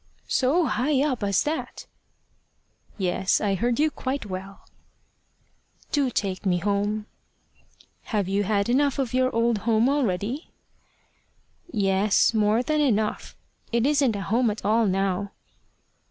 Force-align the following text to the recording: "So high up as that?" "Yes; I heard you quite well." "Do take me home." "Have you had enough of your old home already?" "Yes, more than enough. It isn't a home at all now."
"So 0.27 0.65
high 0.65 1.03
up 1.07 1.23
as 1.23 1.43
that?" 1.43 1.85
"Yes; 2.97 3.39
I 3.39 3.53
heard 3.53 3.79
you 3.79 3.91
quite 3.91 4.25
well." 4.25 4.65
"Do 5.91 6.09
take 6.09 6.43
me 6.43 6.57
home." 6.57 7.05
"Have 8.05 8.27
you 8.27 8.41
had 8.43 8.67
enough 8.67 8.97
of 8.97 9.13
your 9.13 9.29
old 9.29 9.59
home 9.59 9.87
already?" 9.89 10.49
"Yes, 11.71 12.33
more 12.33 12.63
than 12.63 12.81
enough. 12.81 13.35
It 13.71 13.85
isn't 13.85 14.15
a 14.15 14.21
home 14.21 14.49
at 14.49 14.65
all 14.65 14.87
now." 14.87 15.33